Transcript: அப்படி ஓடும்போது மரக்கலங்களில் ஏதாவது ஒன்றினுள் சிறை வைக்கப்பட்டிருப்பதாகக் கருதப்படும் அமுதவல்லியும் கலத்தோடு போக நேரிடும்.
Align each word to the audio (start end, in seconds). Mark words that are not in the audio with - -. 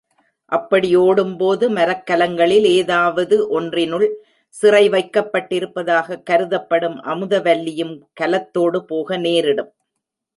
அப்படி 0.51 0.95
ஓடும்போது 0.95 1.69
மரக்கலங்களில் 1.69 2.65
ஏதாவது 2.69 3.35
ஒன்றினுள் 3.49 4.07
சிறை 4.55 4.89
வைக்கப்பட்டிருப்பதாகக் 4.89 6.23
கருதப்படும் 6.23 6.97
அமுதவல்லியும் 7.03 7.93
கலத்தோடு 8.13 8.81
போக 8.85 9.17
நேரிடும். 9.17 9.71